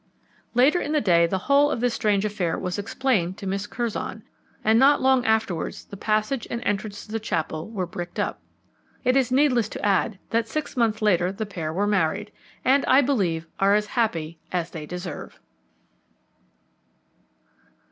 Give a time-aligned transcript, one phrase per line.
[0.55, 4.23] Later in the day the whole of this strange affair was explained to Miss Curzon,
[4.63, 8.41] and not long afterwards the passage and entrance to the chapel were bricked up.
[9.03, 12.31] It is needless to add that six months later the pair were married,
[12.65, 15.39] and, I believe, are as happy as they deserve.